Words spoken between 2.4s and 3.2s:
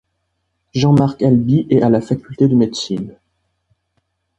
de Médecine.